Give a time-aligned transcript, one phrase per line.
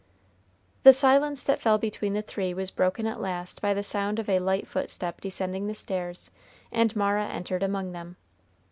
[0.81, 4.27] The silence that fell between the three was broken at last by the sound of
[4.29, 6.31] a light footstep descending the stairs,
[6.71, 8.15] and Mara entered among them.